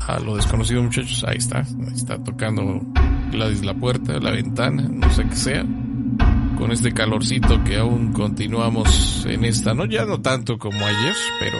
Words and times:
a 0.00 0.18
lo 0.20 0.36
desconocido 0.36 0.82
muchachos. 0.82 1.24
Ahí 1.26 1.38
está, 1.38 1.58
ahí 1.58 1.94
está 1.94 2.22
tocando 2.22 2.80
Gladys 3.30 3.64
la 3.64 3.74
puerta, 3.74 4.18
la 4.18 4.30
ventana, 4.30 4.88
no 4.90 5.10
sé 5.12 5.24
qué 5.28 5.36
sea. 5.36 5.64
Con 6.56 6.72
este 6.72 6.92
calorcito 6.92 7.62
que 7.62 7.76
aún 7.76 8.12
continuamos 8.12 9.24
en 9.26 9.44
esta, 9.44 9.74
no 9.74 9.84
ya 9.84 10.04
no 10.04 10.20
tanto 10.20 10.58
como 10.58 10.84
ayer, 10.84 11.14
pero... 11.38 11.58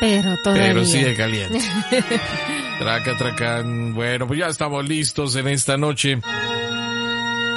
Pero 0.00 0.36
todavía. 0.42 0.68
Pero 0.68 0.84
sigue 0.86 1.14
caliente. 1.14 1.60
Traca, 2.80 3.14
tracan. 3.18 3.92
Bueno, 3.92 4.26
pues 4.26 4.38
ya 4.38 4.46
estamos 4.46 4.88
listos 4.88 5.36
en 5.36 5.48
esta 5.48 5.76
noche. 5.76 6.18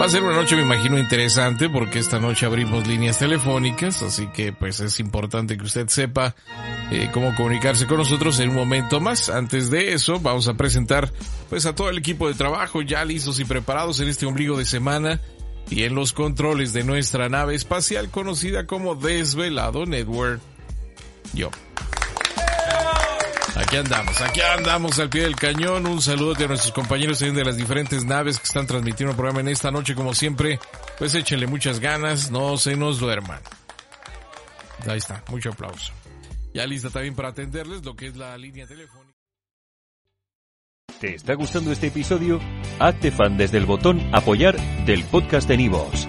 Va 0.00 0.06
a 0.06 0.08
ser 0.08 0.24
una 0.24 0.34
noche, 0.34 0.56
me 0.56 0.62
imagino, 0.62 0.98
interesante 0.98 1.70
porque 1.70 2.00
esta 2.00 2.18
noche 2.18 2.46
abrimos 2.46 2.84
líneas 2.84 3.16
telefónicas, 3.18 4.02
así 4.02 4.26
que 4.26 4.52
pues 4.52 4.80
es 4.80 4.98
importante 4.98 5.56
que 5.56 5.62
usted 5.62 5.88
sepa 5.88 6.34
eh, 6.90 7.10
cómo 7.12 7.32
comunicarse 7.36 7.86
con 7.86 7.98
nosotros 7.98 8.40
en 8.40 8.48
un 8.48 8.56
momento 8.56 8.98
más. 8.98 9.28
Antes 9.28 9.70
de 9.70 9.92
eso, 9.92 10.18
vamos 10.18 10.48
a 10.48 10.54
presentar 10.54 11.12
pues 11.48 11.64
a 11.64 11.76
todo 11.76 11.90
el 11.90 11.98
equipo 11.98 12.26
de 12.26 12.34
trabajo 12.34 12.82
ya 12.82 13.04
listos 13.04 13.38
y 13.38 13.44
preparados 13.44 14.00
en 14.00 14.08
este 14.08 14.26
ombligo 14.26 14.58
de 14.58 14.64
semana 14.64 15.20
y 15.70 15.84
en 15.84 15.94
los 15.94 16.12
controles 16.12 16.72
de 16.72 16.82
nuestra 16.82 17.28
nave 17.28 17.54
espacial 17.54 18.10
conocida 18.10 18.66
como 18.66 18.96
Desvelado 18.96 19.86
Network. 19.86 20.40
Yo. 21.34 21.50
Aquí 23.56 23.76
andamos, 23.76 24.20
aquí 24.20 24.40
andamos 24.40 24.98
al 24.98 25.08
pie 25.08 25.22
del 25.22 25.36
cañón. 25.36 25.86
Un 25.86 26.02
saludo 26.02 26.34
a 26.44 26.48
nuestros 26.48 26.72
compañeros 26.72 27.20
de 27.20 27.44
las 27.44 27.56
diferentes 27.56 28.04
naves 28.04 28.38
que 28.38 28.46
están 28.46 28.66
transmitiendo 28.66 29.12
el 29.12 29.16
programa 29.16 29.40
en 29.40 29.48
esta 29.48 29.70
noche, 29.70 29.94
como 29.94 30.12
siempre. 30.12 30.58
Pues 30.98 31.14
échenle 31.14 31.46
muchas 31.46 31.78
ganas, 31.78 32.30
no 32.32 32.56
se 32.56 32.76
nos 32.76 32.98
duerman. 32.98 33.40
Ahí 34.88 34.98
está, 34.98 35.22
mucho 35.30 35.50
aplauso. 35.50 35.92
Ya 36.52 36.66
lista 36.66 36.90
también 36.90 37.14
para 37.14 37.28
atenderles 37.28 37.84
lo 37.84 37.94
que 37.94 38.08
es 38.08 38.16
la 38.16 38.36
línea 38.36 38.66
telefónica. 38.66 39.14
¿Te 41.00 41.14
está 41.14 41.34
gustando 41.34 41.70
este 41.70 41.88
episodio? 41.88 42.40
Hazte 42.78 43.10
fan 43.10 43.36
desde 43.36 43.58
el 43.58 43.66
botón 43.66 44.00
apoyar 44.12 44.56
del 44.84 45.04
podcast 45.04 45.48
de 45.48 45.56
Nivos. 45.56 46.08